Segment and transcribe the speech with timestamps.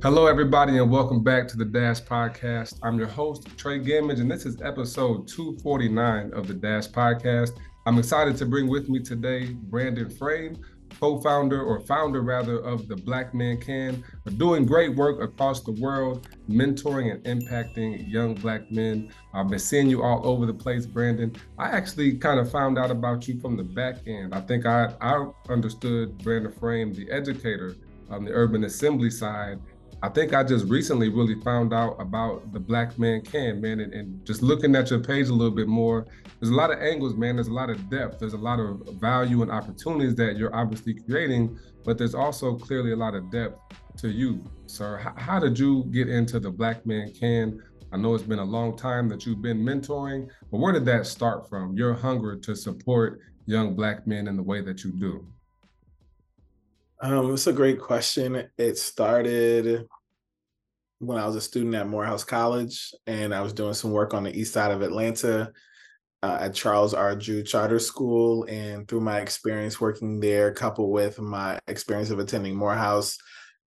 [0.00, 2.78] Hello, everybody, and welcome back to the Dash Podcast.
[2.84, 7.58] I'm your host, Trey Gamage, and this is episode 249 of the Dash Podcast.
[7.84, 10.56] I'm excited to bring with me today Brandon Frame,
[11.00, 14.04] co-founder or founder rather of the Black Man Can,
[14.36, 19.12] doing great work across the world, mentoring and impacting young black men.
[19.34, 21.34] I've been seeing you all over the place, Brandon.
[21.58, 24.32] I actually kind of found out about you from the back end.
[24.32, 27.74] I think I, I understood Brandon Frame, the educator
[28.10, 29.58] on the urban assembly side
[30.00, 33.92] I think I just recently really found out about the Black Man Can, man, and,
[33.92, 36.06] and, just looking at your page a little bit more,
[36.38, 37.34] there's a lot of angles, man.
[37.34, 38.20] There's a lot of depth.
[38.20, 42.92] There's a lot of value and opportunities that you're obviously creating, but there's also clearly
[42.92, 43.58] a lot of depth
[43.96, 44.98] to you, sir.
[44.98, 47.60] How, how did you get into the Black Man Can?
[47.90, 51.06] I know it's been a long time that you've been mentoring, but where did that
[51.06, 51.76] start from?
[51.76, 55.26] Your hunger to support young Black men in the way that you do?
[57.00, 58.48] Um, it's a great question.
[58.56, 59.86] It started
[60.98, 64.24] when I was a student at Morehouse College, and I was doing some work on
[64.24, 65.52] the east side of Atlanta
[66.24, 67.14] uh, at Charles R.
[67.14, 68.44] Drew Charter School.
[68.48, 73.16] And through my experience working there, coupled with my experience of attending Morehouse,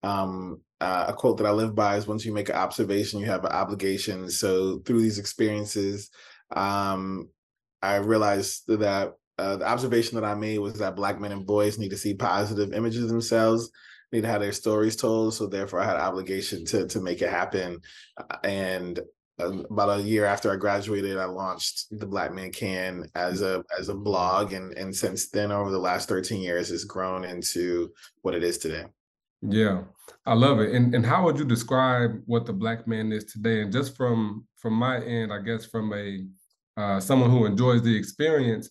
[0.02, 3.26] um, uh, a quote that I live by is once you make an observation, you
[3.26, 4.28] have an obligation.
[4.28, 6.10] So through these experiences,
[6.54, 7.30] um,
[7.80, 11.78] I realized that uh, the observation that I made was that Black men and boys
[11.78, 13.70] need to see positive images of themselves,
[14.12, 15.34] need to have their stories told.
[15.34, 17.80] So therefore, I had an obligation to to make it happen.
[18.16, 19.00] Uh, and
[19.38, 23.64] um, about a year after I graduated, I launched the Black Man Can as a
[23.78, 27.90] as a blog, and and since then, over the last thirteen years, it's grown into
[28.20, 28.84] what it is today.
[29.40, 29.82] Yeah,
[30.26, 30.74] I love it.
[30.74, 33.62] And and how would you describe what the Black Man is today?
[33.62, 36.24] And just from from my end, I guess from a
[36.76, 38.70] uh, someone who enjoys the experience,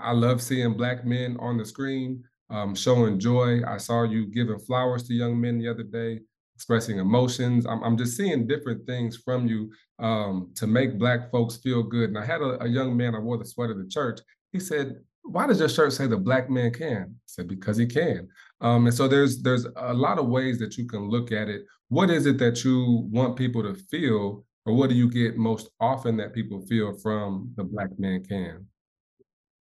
[0.00, 3.60] I love seeing black men on the screen um, showing joy.
[3.66, 6.20] I saw you giving flowers to young men the other day,
[6.54, 7.66] expressing emotions.
[7.66, 12.10] I'm, I'm just seeing different things from you um, to make black folks feel good.
[12.10, 14.20] And I had a, a young man, I wore the sweater to church.
[14.52, 17.02] He said, why does your shirt say the black man can?
[17.02, 18.28] I said, because he can.
[18.62, 21.62] Um, and so there's there's a lot of ways that you can look at it.
[21.88, 25.68] What is it that you want people to feel, or what do you get most
[25.80, 28.66] often that people feel from the black man can?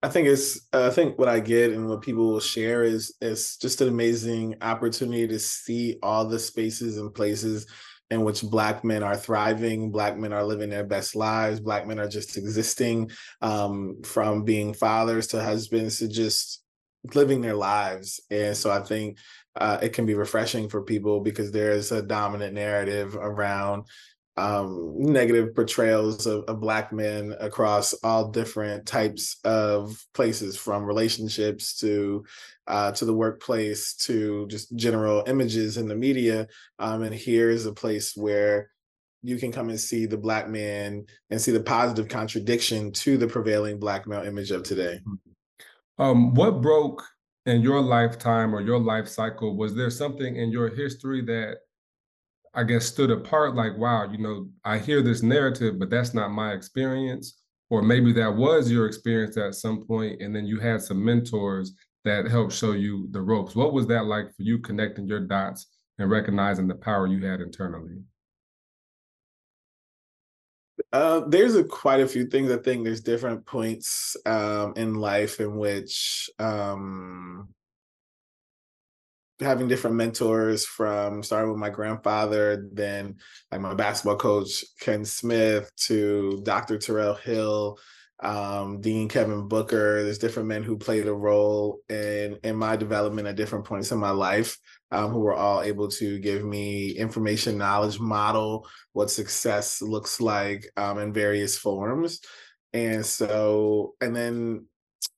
[0.04, 3.15] I think it's uh, I think what I get and what people will share is
[3.22, 7.66] is just an amazing opportunity to see all the spaces and places
[8.10, 11.98] in which black men are thriving black men are living their best lives black men
[11.98, 13.10] are just existing
[13.41, 16.62] um, from being fathers to husbands to just
[17.14, 18.20] living their lives.
[18.31, 19.16] And so i think
[19.56, 23.84] uh, it can be refreshing for people because there's a dominant narrative around
[24.36, 31.78] um, negative portrayals of, of, black men across all different types of places from relationships
[31.78, 32.24] to
[32.66, 36.48] uh, to the workplace to just general images in the media.
[36.80, 38.70] Um, and here's a place where
[39.22, 43.26] you can come and see the black man and see the positive contradiction to the
[43.28, 45.00] prevailing black male image of today.
[45.98, 47.04] Um, what broke
[47.46, 49.56] in your lifetime or your life cycle?
[49.56, 51.58] Was there something in your history that
[52.54, 56.31] I guess, stood apart like, wow, you know, I hear this narrative, but that's not
[56.31, 57.41] my experience.
[57.70, 61.72] Or maybe that was your experience at some point, and then you had some mentors
[62.04, 63.56] that helped show you the ropes.
[63.56, 65.66] What was that like for you connecting your dots
[65.98, 67.97] and recognizing the power you had internally?
[70.93, 72.53] Uh, there's a, quite a few things.
[72.53, 77.48] I think there's different points um, in life in which um,
[79.40, 83.16] having different mentors from starting with my grandfather, then
[83.50, 86.78] like my basketball coach Ken Smith to Dr.
[86.78, 87.78] Terrell Hill,
[88.20, 90.02] um, Dean Kevin Booker.
[90.02, 93.98] There's different men who played a role in in my development at different points in
[93.98, 94.56] my life,
[94.92, 100.70] um, who were all able to give me information, knowledge, model what success looks like
[100.76, 102.20] um, in various forms.
[102.72, 104.66] And so, and then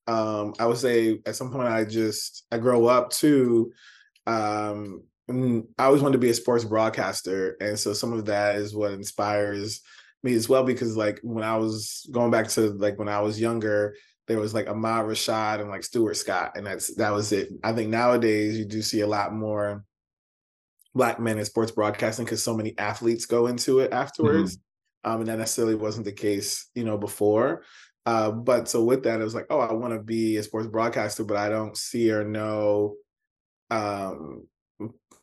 [0.06, 3.72] um, I would say at some point I just I grow up to
[4.26, 8.74] um, I always wanted to be a sports broadcaster, and so some of that is
[8.74, 9.80] what inspires
[10.22, 10.64] me as well.
[10.64, 13.96] Because like when I was going back to like when I was younger,
[14.28, 17.50] there was like Ahmad Rashad and like Stuart Scott, and that's that was it.
[17.64, 19.84] I think nowadays you do see a lot more
[20.94, 24.56] black men in sports broadcasting because so many athletes go into it afterwards.
[24.56, 24.62] Mm-hmm.
[25.10, 27.62] Um, and that necessarily wasn't the case, you know, before.
[28.06, 30.66] Uh, but so with that, it was like, oh, I want to be a sports
[30.66, 32.96] broadcaster, but I don't see or know
[33.70, 34.46] um,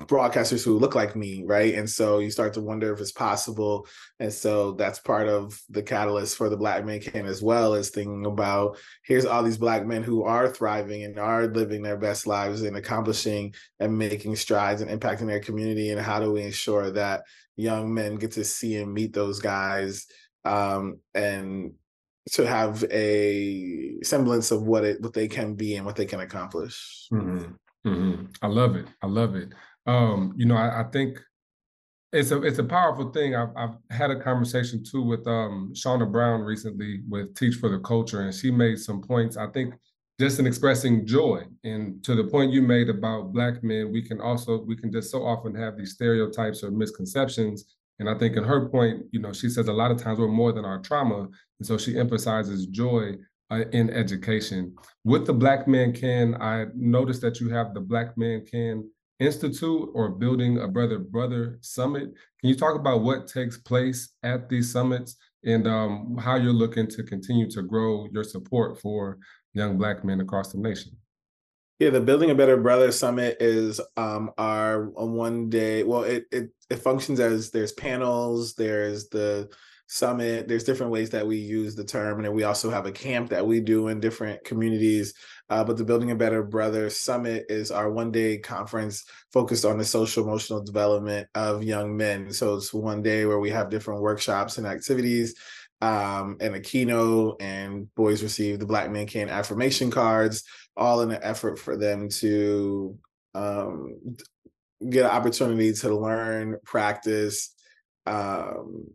[0.02, 1.76] broadcasters who look like me, right?
[1.76, 3.88] And so you start to wonder if it's possible.
[4.20, 7.90] And so that's part of the catalyst for the Black Men Can as well is
[7.90, 12.28] thinking about here's all these Black men who are thriving and are living their best
[12.28, 15.92] lives and accomplishing and making strides and impacting their community.
[15.92, 17.24] And how do we ensure that
[17.56, 20.08] young men get to see and meet those guys
[20.44, 21.74] um, and
[22.32, 26.22] to have a semblance of what it what they can be and what they can
[26.22, 27.08] accomplish.
[27.12, 27.52] Mm-hmm.
[27.86, 28.26] Mm-hmm.
[28.42, 28.88] I love it.
[29.02, 29.50] I love it.
[29.86, 31.20] Um, you know, I, I, think
[32.14, 33.36] it's a it's a powerful thing.
[33.36, 37.80] I've I've had a conversation too with um Shauna Brown recently with Teach for the
[37.80, 39.36] Culture, and she made some points.
[39.36, 39.74] I think
[40.20, 44.22] just in expressing joy, and to the point you made about black men, we can
[44.22, 47.76] also we can just so often have these stereotypes or misconceptions.
[48.00, 50.28] And I think in her point, you know, she says a lot of times we're
[50.28, 51.28] more than our trauma,
[51.60, 53.16] and so she emphasizes joy
[53.52, 54.76] uh, in education.
[55.04, 59.90] With the Black Man Can, I noticed that you have the Black Man Can Institute
[59.94, 62.14] or Building a Brother Brother Summit.
[62.40, 66.88] Can you talk about what takes place at these summits and um, how you're looking
[66.88, 69.18] to continue to grow your support for
[69.54, 70.98] young Black men across the nation?
[71.80, 75.84] Yeah, the Building a Better Brother Summit is um, our one day.
[75.84, 79.50] Well, it, it it functions as there's panels, there's the
[79.88, 80.48] summit.
[80.48, 83.30] There's different ways that we use the term, and then we also have a camp
[83.30, 85.14] that we do in different communities.
[85.50, 89.78] Uh, but the Building a Better Brother Summit is our one day conference focused on
[89.78, 92.32] the social emotional development of young men.
[92.34, 95.36] So it's one day where we have different workshops and activities.
[95.82, 100.46] Um, and a keynote, and boys receive the Black Men Can affirmation cards,
[100.78, 102.98] all in an effort for them to
[103.36, 104.16] um,
[104.90, 107.54] get an opportunity to learn, practice,
[108.06, 108.86] um,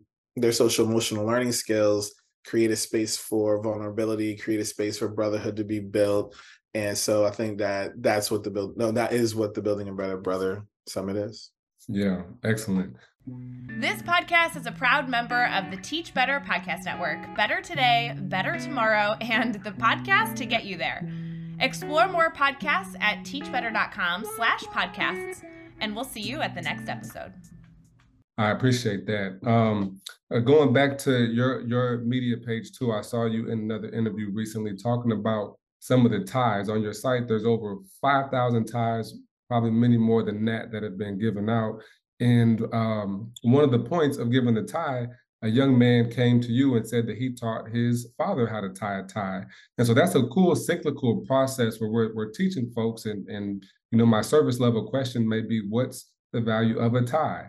[0.41, 2.15] their social emotional learning skills,
[2.47, 6.35] create a space for vulnerability, create a space for brotherhood to be built.
[6.75, 9.89] And so I think that that's what the build no, that is what the Building
[9.89, 11.51] a Better Brother Summit is.
[11.89, 12.97] Yeah, excellent.
[13.27, 17.37] This podcast is a proud member of the Teach Better Podcast Network.
[17.37, 21.11] Better today, better tomorrow, and the podcast to get you there.
[21.61, 25.45] Explore more podcasts at teachbetter.com slash podcasts,
[25.81, 27.33] and we'll see you at the next episode.
[28.39, 29.41] I appreciate that.
[29.45, 30.01] Um,
[30.33, 34.31] uh, going back to your your media page too, I saw you in another interview
[34.33, 37.27] recently talking about some of the ties on your site.
[37.27, 39.15] There's over five thousand ties,
[39.49, 41.81] probably many more than that that have been given out.
[42.21, 45.07] And um, one of the points of giving the tie,
[45.43, 48.71] a young man came to you and said that he taught his father how to
[48.71, 49.45] tie a tie.
[49.79, 53.07] And so that's a cool cyclical process where we're, we're teaching folks.
[53.07, 57.03] And, and, you know, my service level question may be what's the value of a
[57.03, 57.47] tie?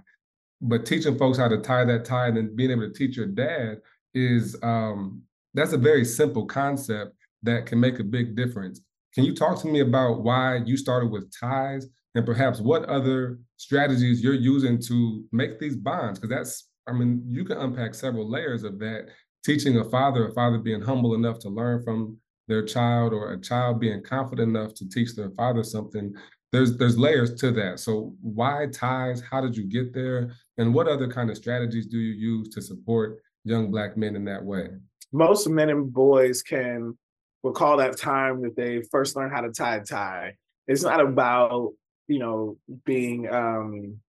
[0.62, 3.26] But teaching folks how to tie that tie and then being able to teach your
[3.26, 3.78] dad
[4.14, 5.22] is um,
[5.54, 8.82] that's a very simple concept that can make a big difference.
[9.14, 13.40] Can you talk to me about why you started with ties and perhaps what other
[13.58, 16.20] strategies you're using to make these bonds?
[16.20, 19.08] Because that's, I mean, you can unpack several layers of that.
[19.46, 22.18] Teaching a father, a father being humble enough to learn from
[22.48, 26.14] their child, or a child being confident enough to teach their father something
[26.52, 27.80] there's there's layers to that.
[27.80, 29.22] So why ties?
[29.22, 30.32] How did you get there?
[30.58, 34.26] And what other kind of strategies do you use to support young black men in
[34.26, 34.70] that way?
[35.12, 36.98] Most men and boys can
[37.44, 40.36] recall that time that they first learned how to tie a tie.
[40.68, 41.74] It's not about,
[42.08, 44.00] you know, being um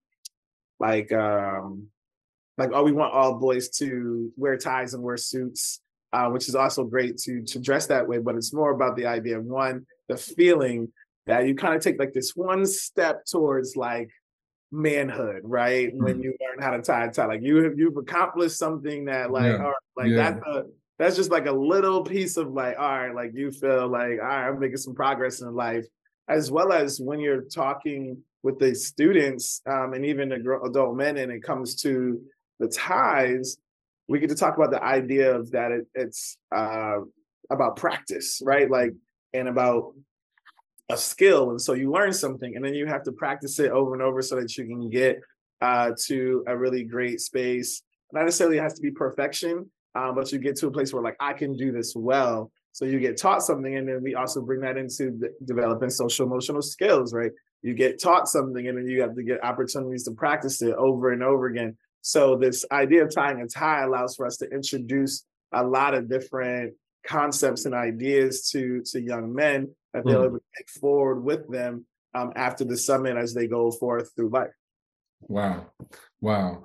[0.79, 1.87] like um
[2.57, 5.79] like oh we want all boys to wear ties and wear suits
[6.13, 9.05] uh, which is also great to to dress that way but it's more about the
[9.05, 10.91] idea of one the feeling
[11.27, 14.09] that you kind of take like this one step towards like
[14.71, 15.89] manhood, right?
[15.89, 16.03] Mm-hmm.
[16.03, 19.31] When you learn how to tie a tie, like you have you've accomplished something that
[19.31, 19.57] like, yeah.
[19.57, 20.15] all right, like yeah.
[20.15, 20.63] that's a
[20.99, 24.27] that's just like a little piece of like, all right, like you feel like, all
[24.27, 25.85] right, I'm making some progress in life,
[26.27, 31.17] as well as when you're talking with the students um, and even the adult men,
[31.17, 32.21] and it comes to
[32.59, 33.57] the ties,
[34.07, 36.97] we get to talk about the idea of that it, it's uh,
[37.49, 38.69] about practice, right?
[38.69, 38.93] Like,
[39.33, 39.93] and about
[40.91, 43.93] a skill and so you learn something and then you have to practice it over
[43.93, 45.19] and over so that you can get
[45.61, 47.83] uh, to a really great space.
[48.11, 51.17] Not necessarily has to be perfection um, but you get to a place where like
[51.19, 52.51] i can do this well.
[52.73, 56.61] So you get taught something and then we also bring that into developing social emotional
[56.61, 57.31] skills right?
[57.61, 61.11] You get taught something and then you have to get opportunities to practice it over
[61.11, 61.77] and over again.
[62.01, 66.09] So this idea of tying a tie allows for us to introduce a lot of
[66.09, 66.73] different
[67.05, 70.39] concepts and ideas to to young men that they'll mm.
[70.57, 74.51] take forward with them um, after the summit as they go forth through life.
[75.21, 75.67] Wow,
[76.19, 76.63] wow.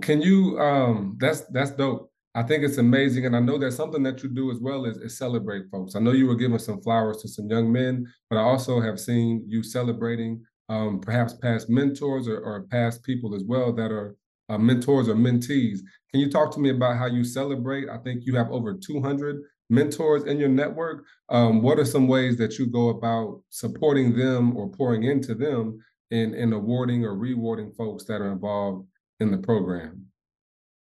[0.00, 0.58] Can you?
[0.58, 2.10] Um, that's that's dope.
[2.34, 4.96] I think it's amazing, and I know that's something that you do as well is,
[4.96, 5.94] is celebrate folks.
[5.94, 8.98] I know you were giving some flowers to some young men, but I also have
[8.98, 14.16] seen you celebrating um, perhaps past mentors or, or, past people as well that are
[14.48, 15.80] uh, mentors or mentees.
[16.10, 17.90] Can you talk to me about how you celebrate?
[17.90, 21.06] I think you have over 200 mentors in your network.
[21.30, 25.82] Um, what are some ways that you go about supporting them or pouring into them
[26.10, 28.86] in, in awarding or rewarding folks that are involved
[29.18, 30.06] in the program?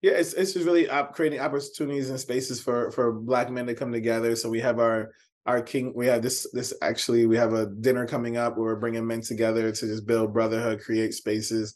[0.01, 3.93] Yeah, it's it's just really creating opportunities and spaces for for Black men to come
[3.93, 4.37] together.
[4.37, 5.13] So we have our
[5.45, 5.93] our king.
[5.95, 9.23] We have this this actually we have a dinner coming up where we're bringing men
[9.23, 11.75] together to just build brotherhood, create spaces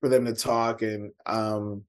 [0.00, 1.84] for them to talk, and um,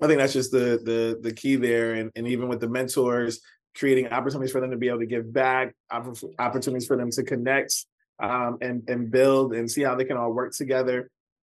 [0.00, 1.94] I think that's just the the the key there.
[1.94, 3.40] And and even with the mentors,
[3.76, 7.74] creating opportunities for them to be able to give back, opportunities for them to connect
[8.22, 11.10] um, and and build and see how they can all work together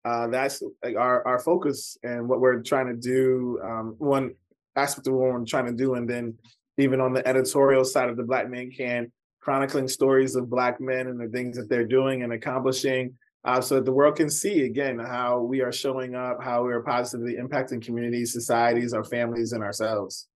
[0.06, 3.60] uh, that's like our our focus and what we're trying to do.
[3.64, 4.34] Um, one
[4.76, 6.38] aspect of what we're trying to do, and then
[6.78, 9.12] even on the editorial side of the Black Man Can,
[9.42, 13.76] chronicling stories of Black men and the things that they're doing and accomplishing, uh, so
[13.76, 17.36] that the world can see again how we are showing up, how we are positively
[17.36, 20.28] impacting communities, societies, our families, and ourselves.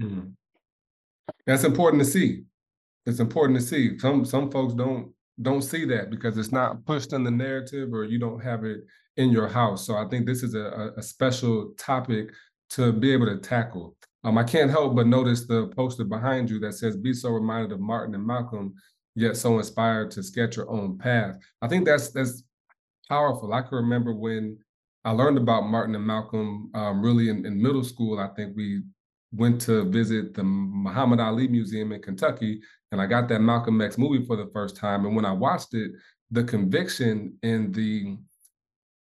[0.00, 0.30] Mm-hmm.
[1.46, 2.44] That's important to see.
[3.06, 3.98] It's important to see.
[3.98, 8.04] Some some folks don't don't see that because it's not pushed in the narrative or
[8.04, 8.80] you don't have it
[9.16, 9.86] in your house.
[9.86, 12.30] So I think this is a, a special topic
[12.70, 13.96] to be able to tackle.
[14.24, 17.72] Um, I can't help but notice the poster behind you that says, "Be so reminded
[17.72, 18.74] of Martin and Malcolm,
[19.14, 22.44] yet so inspired to sketch your own path." I think that's that's
[23.08, 23.52] powerful.
[23.52, 24.58] I can remember when
[25.04, 28.20] I learned about Martin and Malcolm um, really in, in middle school.
[28.20, 28.82] I think we
[29.32, 32.60] went to visit the Muhammad Ali Museum in Kentucky,
[32.90, 35.06] and I got that Malcolm X movie for the first time.
[35.06, 35.92] And when I watched it,
[36.30, 38.18] the conviction and the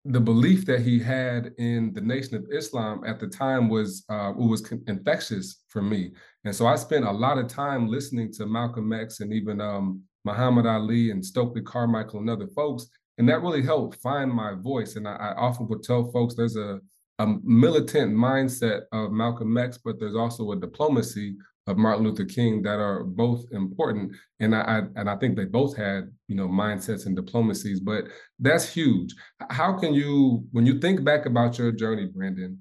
[0.05, 4.33] the belief that he had in the Nation of Islam at the time was uh,
[4.35, 6.11] was infectious for me,
[6.43, 10.01] and so I spent a lot of time listening to Malcolm X and even um,
[10.23, 14.95] Muhammad Ali and Stokely Carmichael and other folks, and that really helped find my voice.
[14.95, 16.79] And I, I often would tell folks there's a,
[17.21, 21.35] a militant mindset of Malcolm X, but there's also a diplomacy
[21.67, 24.13] of Martin Luther King that are both important.
[24.39, 28.05] And I, I, and I think they both had, you know, mindsets and diplomacies, but
[28.39, 29.13] that's huge.
[29.51, 32.57] How can you, when you think back about your journey, Brandon,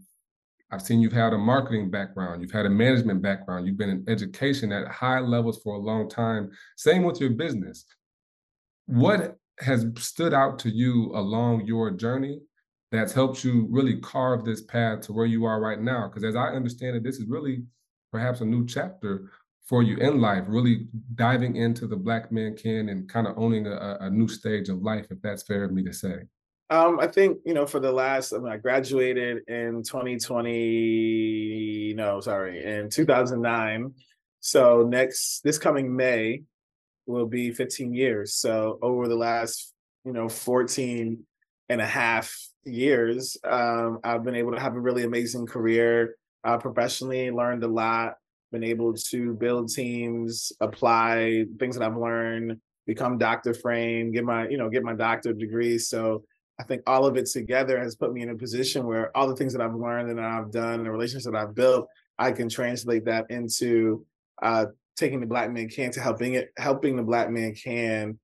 [0.71, 4.05] I've seen you've had a marketing background, you've had a management background, you've been in
[4.09, 6.51] education at high levels for a long time.
[6.77, 7.87] Same with your business.
[8.85, 12.41] What has stood out to you along your journey
[12.91, 16.09] that's helped you really carve this path to where you are right now?
[16.09, 17.63] Because as I understand it, this is really
[18.11, 19.31] perhaps a new chapter
[19.65, 23.69] for you in life, really diving into the Black Man Can and kind of owning
[23.69, 26.23] a, a new stage of life, if that's fair of me to say?
[26.71, 32.21] Um, I think, you know, for the last, I mean, I graduated in 2020, no,
[32.21, 33.95] sorry, in 2009.
[34.41, 36.43] So next, this coming May
[37.07, 38.35] will be 15 years.
[38.35, 41.25] So over the last, you know, 14
[41.69, 42.33] and a half
[42.65, 47.69] years, um, I've been able to have a really amazing career uh, professionally, learned a
[47.69, 48.15] lot,
[48.53, 53.55] been able to build teams, apply things that I've learned, become Dr.
[53.55, 55.79] Frame, get my, you know, get my doctorate degree.
[55.79, 56.25] So
[56.59, 59.37] I think all of it together has put me in a position where all the
[59.37, 61.87] things that I've learned and I've done, and the relationships that I've built,
[62.19, 64.05] I can translate that into
[64.43, 68.19] uh, taking the Black man can to helping it, helping the Black man can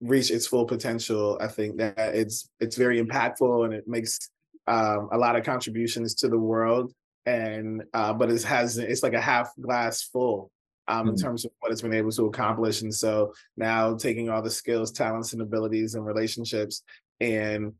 [0.00, 1.38] reach its full potential.
[1.40, 4.18] I think that it's it's very impactful and it makes
[4.66, 6.92] um, a lot of contributions to the world
[7.26, 10.50] and uh, but it has it's like a half glass full
[10.88, 11.08] um, mm-hmm.
[11.10, 12.82] in terms of what it's been able to accomplish.
[12.82, 16.82] And so now taking all the skills, talents, and abilities and relationships
[17.20, 17.72] and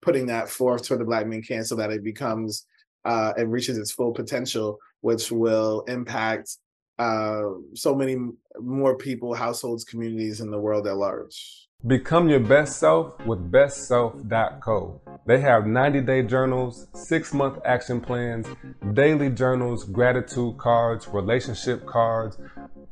[0.00, 2.66] putting that forth for the Black Man Can so that it becomes
[3.04, 6.56] uh, it reaches its full potential, which will impact
[6.98, 7.42] uh,
[7.74, 8.16] so many
[8.60, 11.68] more people, households, communities in the world at large.
[11.86, 15.00] Become your best self with bestself.co.
[15.26, 18.48] They have 90 day journals, six month action plans,
[18.94, 22.36] daily journals, gratitude cards, relationship cards,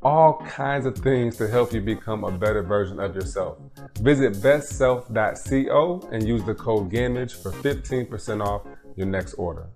[0.02, 3.58] all kinds of things to help you become a better version of yourself.
[3.98, 8.62] Visit bestself.co and use the code GAMAGE for 15% off
[8.94, 9.66] your next order.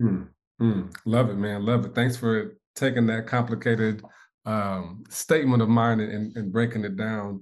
[0.00, 1.66] Mm, mm, love it, man.
[1.66, 1.94] Love it.
[1.94, 4.02] Thanks for taking that complicated
[4.46, 7.40] um, statement of mine and, and breaking it down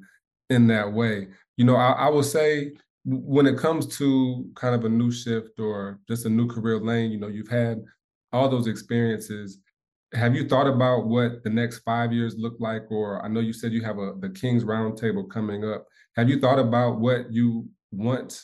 [0.51, 1.29] in that way.
[1.57, 2.73] You know, I, I will say
[3.05, 7.13] when it comes to kind of a new shift or just a new career lane,
[7.13, 7.85] you know, you've had
[8.33, 9.61] all those experiences.
[10.13, 12.91] Have you thought about what the next five years look like?
[12.91, 15.87] Or I know you said you have a the King's Roundtable coming up.
[16.17, 18.41] Have you thought about what you want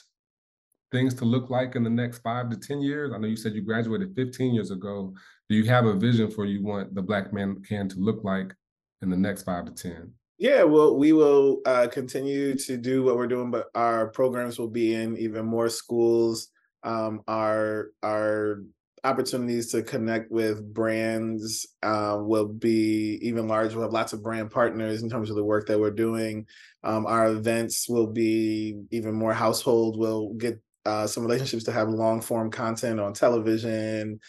[0.93, 3.13] things to look like in the next five to 10 years?
[3.13, 5.13] I know you said you graduated 15 years ago.
[5.49, 8.55] Do you have a vision for you want the Black Man Can to look like
[9.01, 10.13] in the next five to 10?
[10.39, 14.71] Yeah, well, we will uh, continue to do what we're doing, but our programs will
[14.71, 16.49] be in even more schools.
[16.83, 18.63] Um, our our
[19.05, 23.77] opportunities to connect with brands uh, will be even larger.
[23.77, 26.47] We'll have lots of brand partners in terms of the work that we're doing.
[26.85, 29.99] Um, our events will be even more household.
[29.99, 34.21] We'll get uh, some relationships to have long form content on television.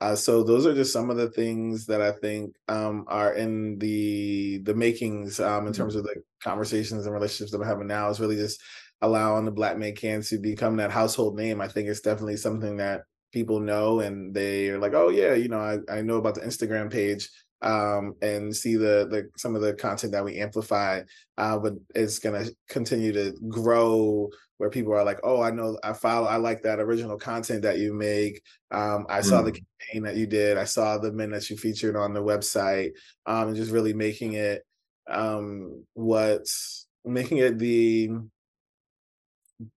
[0.00, 3.78] Uh, so those are just some of the things that I think um, are in
[3.78, 5.82] the the makings um, in mm-hmm.
[5.82, 8.10] terms of the conversations and relationships that I'm having now.
[8.10, 8.60] Is really just
[9.00, 11.60] allowing the Black Man Can to become that household name.
[11.60, 15.48] I think it's definitely something that people know and they are like, oh yeah, you
[15.48, 17.28] know, I, I know about the Instagram page
[17.62, 21.02] um, and see the the some of the content that we amplify.
[21.38, 25.92] Uh, but it's gonna continue to grow where people are like, oh, I know, I
[25.92, 28.40] follow, I like that original content that you make.
[28.70, 29.24] Um, I mm.
[29.24, 29.62] saw the mm.
[29.80, 30.56] campaign that you did.
[30.56, 32.92] I saw the men that you featured on the website.
[33.26, 34.62] Um, and just really making it
[35.08, 36.44] um what
[37.04, 38.10] making it the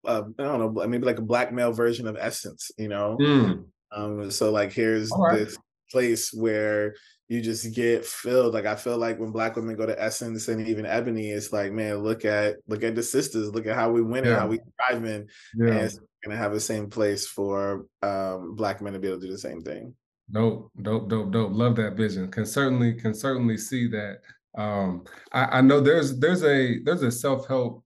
[0.06, 3.18] uh, I don't know, maybe like a black male version of Essence, you know.
[3.20, 3.66] Mm.
[3.92, 5.40] Um, so like here's right.
[5.40, 5.58] this
[5.92, 6.96] place where
[7.28, 8.54] you just get filled.
[8.54, 11.72] Like I feel like when black women go to Essence and even Ebony, it's like,
[11.72, 14.32] man, look at look at the sisters, look at how we win yeah.
[14.32, 15.28] and how we thrive in.
[15.56, 15.68] Yeah.
[15.68, 19.28] And it's gonna have the same place for um black men to be able to
[19.28, 19.96] do the same thing.
[20.32, 21.54] Dope, dope, dope, dope.
[21.54, 22.30] Love that vision.
[22.32, 24.20] Can certainly can certainly see that.
[24.58, 27.84] Um I, I know there's there's a there's a self-help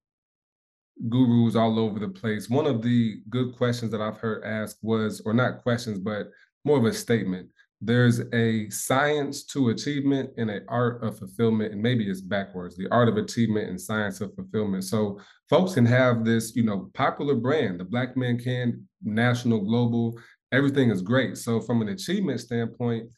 [1.09, 2.49] gurus all over the place.
[2.49, 6.29] One of the good questions that I've heard asked was, or not questions, but
[6.65, 7.49] more of a statement.
[7.85, 12.87] There's a science to achievement and an art of fulfillment, and maybe it's backwards, the
[12.91, 14.85] art of achievement and science of fulfillment.
[14.85, 20.17] So folks can have this, you know, popular brand, the Black Man Can, national, global,
[20.51, 21.37] everything is great.
[21.37, 23.09] So from an achievement standpoint,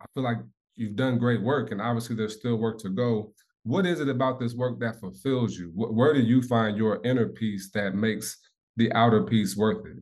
[0.00, 0.38] I feel like
[0.76, 3.34] you've done great work, and obviously there's still work to go
[3.68, 5.70] what is it about this work that fulfills you?
[5.74, 8.38] Where do you find your inner peace that makes
[8.76, 9.98] the outer peace worth it?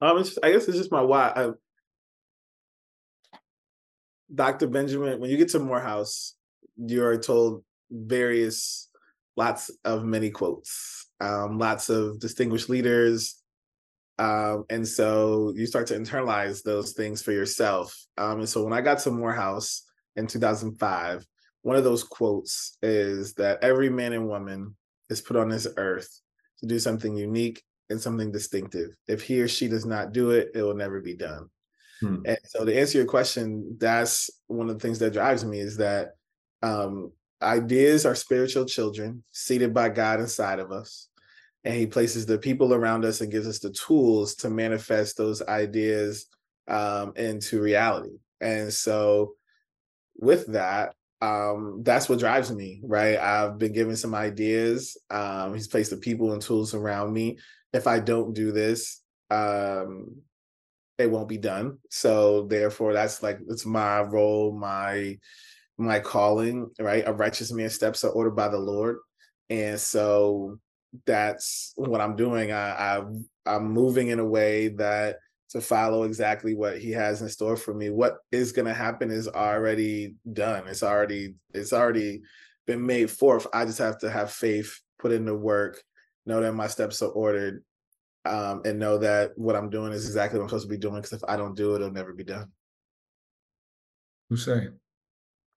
[0.00, 1.32] Um, just, I guess it's just my why.
[1.34, 1.50] I,
[4.34, 4.66] Dr.
[4.66, 6.34] Benjamin, when you get to Morehouse,
[6.76, 8.88] you're told various,
[9.36, 13.40] lots of many quotes, um, lots of distinguished leaders.
[14.18, 17.96] Um, and so you start to internalize those things for yourself.
[18.16, 19.84] Um, and so when I got to Morehouse
[20.16, 21.26] in 2005,
[21.62, 24.76] one of those quotes is that every man and woman
[25.10, 26.08] is put on this earth
[26.60, 28.96] to do something unique and something distinctive.
[29.06, 31.48] If he or she does not do it, it will never be done.
[32.00, 32.16] Hmm.
[32.24, 35.76] And so to answer your question, that's one of the things that drives me is
[35.78, 36.12] that
[36.62, 41.08] um, ideas are spiritual children seeded by God inside of us.
[41.64, 45.40] And he places the people around us and gives us the tools to manifest those
[45.42, 46.26] ideas
[46.68, 48.18] um, into reality.
[48.40, 49.34] And so
[50.16, 53.18] with that, um, that's what drives me, right?
[53.18, 54.98] I've been given some ideas.
[55.10, 57.38] Um, he's placed the people and tools around me.
[57.74, 60.22] If I don't do this, um,
[60.98, 61.78] it won't be done.
[61.90, 65.18] So therefore, that's like it's my role, my
[65.76, 67.04] my calling, right?
[67.06, 68.98] A righteous man steps are ordered by the Lord,
[69.50, 70.58] and so
[71.06, 72.52] that's what I'm doing.
[72.52, 73.02] I, I
[73.46, 75.16] I'm moving in a way that
[75.50, 77.90] to follow exactly what he has in store for me.
[77.90, 80.66] What is going to happen is already done.
[80.68, 82.22] It's already it's already
[82.66, 83.46] been made forth.
[83.52, 85.82] I just have to have faith, put in the work,
[86.26, 87.64] know that my steps are ordered,
[88.24, 90.96] um, and know that what I'm doing is exactly what I'm supposed to be doing.
[90.96, 92.50] Because if I don't do it, it'll never be done.
[94.30, 94.68] Touche,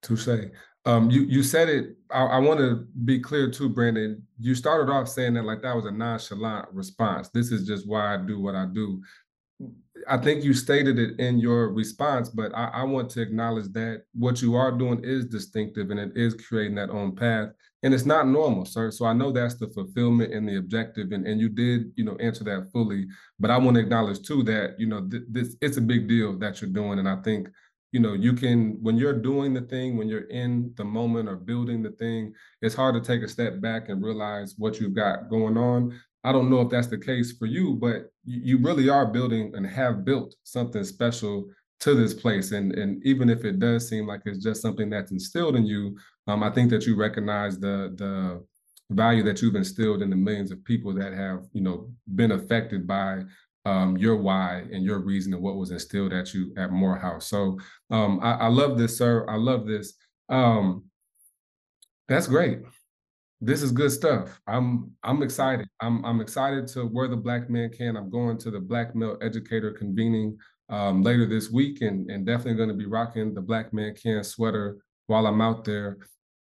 [0.02, 0.50] touche.
[0.86, 1.98] Um, you you said it.
[2.12, 4.26] I, I want to be clear too, Brandon.
[4.40, 7.30] You started off saying that like that was a nonchalant response.
[7.30, 9.02] This is just why I do what I do.
[10.08, 14.04] I think you stated it in your response, but I, I, want to acknowledge that
[14.14, 17.50] what you are doing is distinctive and it is creating that own path.
[17.84, 18.90] And it's not normal, sir.
[18.92, 21.12] So I know that's the fulfillment and the objective.
[21.12, 23.08] And, and you did, you know, answer that fully.
[23.40, 26.38] But I want to acknowledge too that, you know, th- this it's a big deal
[26.40, 26.98] that you're doing.
[26.98, 27.50] And I think,
[27.92, 31.36] you know, you can when you're doing the thing, when you're in the moment or
[31.36, 35.30] building the thing, it's hard to take a step back and realize what you've got
[35.30, 36.00] going on.
[36.28, 39.66] I don't know if that's the case for you, but you really are building and
[39.66, 41.46] have built something special
[41.80, 42.52] to this place.
[42.52, 45.98] And, and even if it does seem like it's just something that's instilled in you,
[46.28, 48.44] um, I think that you recognize the the
[48.90, 52.86] value that you've instilled in the millions of people that have, you know, been affected
[52.86, 53.22] by
[53.64, 57.28] um, your why and your reason and what was instilled at you at Morehouse.
[57.28, 57.58] So
[57.90, 59.26] um, I, I, love this, sir.
[59.30, 59.94] I love this.
[60.30, 60.86] Um,
[62.08, 62.60] that's great
[63.40, 64.40] this is good stuff.
[64.48, 65.68] I'm I'm excited.
[65.80, 67.96] I'm I'm excited to where the black man can.
[67.96, 70.38] I'm going to the Black Male Educator convening
[70.70, 74.24] um, later this week, and and definitely going to be rocking the Black Man Can
[74.24, 75.98] sweater while I'm out there.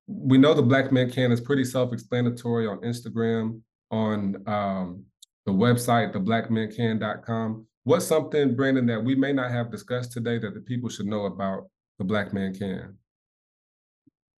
[0.07, 5.05] We know the Black Man Can is pretty self-explanatory on Instagram, on um,
[5.45, 7.67] the website, theblackmancan.com.
[7.85, 11.27] What's something, Brandon, that we may not have discussed today that the people should know
[11.27, 12.97] about the Black Man Can?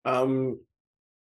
[0.06, 0.60] Um,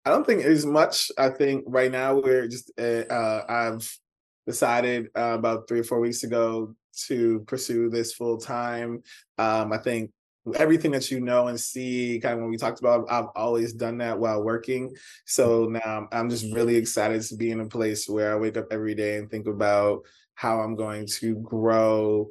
[0.09, 1.11] I don't think as much.
[1.19, 3.99] I think right now we're just uh, uh I've
[4.47, 6.73] decided uh, about three or four weeks ago
[7.05, 9.03] to pursue this full time.
[9.37, 10.09] Um, I think
[10.55, 13.99] everything that you know and see kind of when we talked about i've always done
[13.99, 14.89] that while working
[15.25, 18.65] so now i'm just really excited to be in a place where i wake up
[18.71, 20.01] every day and think about
[20.33, 22.25] how i'm going to grow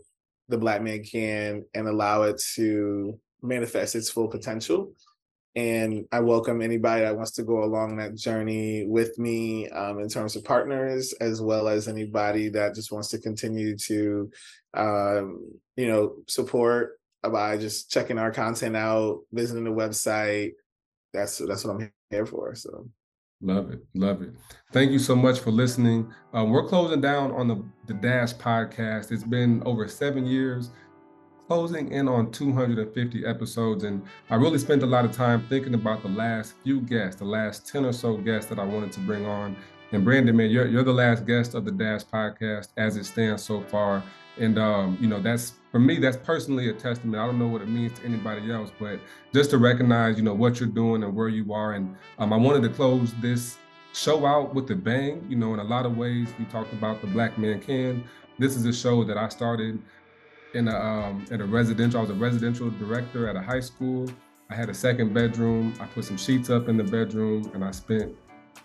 [0.48, 4.90] the black man can and allow it to manifest its full potential
[5.58, 10.08] and I welcome anybody that wants to go along that journey with me um, in
[10.08, 14.30] terms of partners, as well as anybody that just wants to continue to,
[14.74, 20.52] um, you know, support by just checking our content out, visiting the website.
[21.12, 22.54] That's that's what I'm here for.
[22.54, 22.88] So.
[23.40, 23.80] Love it.
[23.94, 24.30] Love it.
[24.72, 26.12] Thank you so much for listening.
[26.32, 29.10] Um, we're closing down on the, the Dash podcast.
[29.10, 30.70] It's been over seven years
[31.48, 33.82] closing in on 250 episodes.
[33.82, 37.24] And I really spent a lot of time thinking about the last few guests, the
[37.24, 39.56] last 10 or so guests that I wanted to bring on.
[39.90, 43.42] And Brandon, man, you're, you're the last guest of the Dash podcast as it stands
[43.42, 44.04] so far.
[44.36, 47.16] And, um, you know, that's for me, that's personally a testament.
[47.16, 49.00] I don't know what it means to anybody else, but
[49.32, 51.72] just to recognize, you know, what you're doing and where you are.
[51.72, 53.56] And um, I wanted to close this
[53.94, 55.26] show out with a bang.
[55.30, 58.04] You know, in a lot of ways, we talked about the Black Man Can.
[58.38, 59.82] This is a show that I started
[60.54, 61.98] in a um, at a residential.
[61.98, 64.10] I was a residential director at a high school.
[64.50, 65.74] I had a second bedroom.
[65.80, 68.14] I put some sheets up in the bedroom, and I spent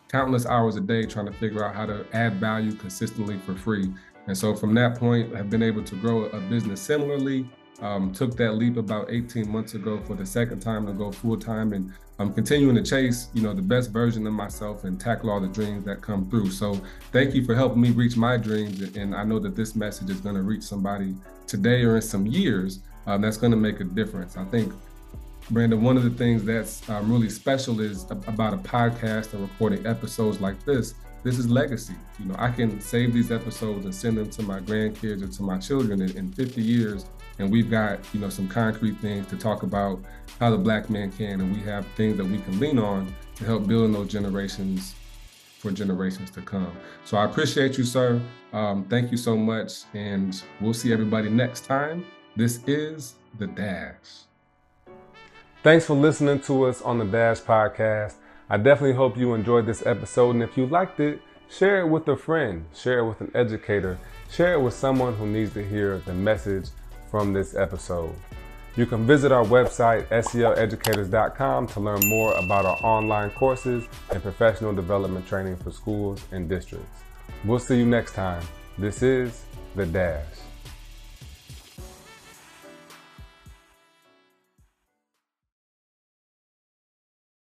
[0.08, 3.92] countless hours a day trying to figure out how to add value consistently for free.
[4.28, 7.50] And so from that point, I've been able to grow a business similarly.
[7.82, 11.38] Um, took that leap about 18 months ago for the second time to go full
[11.38, 15.32] time, and I'm continuing to chase, you know, the best version of myself and tackle
[15.32, 16.52] all the dreams that come through.
[16.52, 16.80] So
[17.12, 20.22] thank you for helping me reach my dreams, and I know that this message is
[20.22, 21.16] going to reach somebody
[21.48, 24.38] today or in some years, um, that's going to make a difference.
[24.38, 24.72] I think,
[25.50, 29.86] Brandon, one of the things that's um, really special is about a podcast and recording
[29.86, 30.94] episodes like this.
[31.24, 31.96] This is legacy.
[32.20, 35.44] You know, I can save these episodes and send them to my grandkids or to
[35.44, 37.06] my children in, in 50 years,
[37.40, 40.00] and we've got you know some concrete things to talk about
[40.40, 43.46] how the black man can, and we have things that we can lean on to
[43.46, 44.96] help build those generations
[45.64, 46.76] for generations to come.
[47.06, 48.22] So I appreciate you, sir.
[48.52, 49.84] Um, thank you so much.
[49.94, 52.06] And we'll see everybody next time.
[52.36, 54.26] This is The Dash.
[55.64, 58.16] Thanks for listening to us on The Dash Podcast.
[58.50, 60.32] I definitely hope you enjoyed this episode.
[60.32, 63.98] And if you liked it, share it with a friend, share it with an educator,
[64.30, 66.70] share it with someone who needs to hear the message
[67.14, 68.16] from this episode.
[68.76, 74.74] You can visit our website, seleducators.com, to learn more about our online courses and professional
[74.74, 77.04] development training for schools and districts.
[77.46, 78.42] We'll see you next time.
[78.80, 79.44] This is
[79.76, 80.43] The Dash.